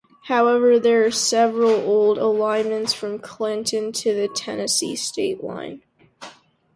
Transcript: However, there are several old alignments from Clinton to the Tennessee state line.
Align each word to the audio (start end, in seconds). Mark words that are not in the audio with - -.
However, 0.23 0.79
there 0.79 1.05
are 1.05 1.11
several 1.11 1.69
old 1.73 2.17
alignments 2.17 2.91
from 2.91 3.19
Clinton 3.19 3.91
to 3.91 4.15
the 4.15 4.27
Tennessee 4.27 4.95
state 4.95 5.43
line. 5.43 5.83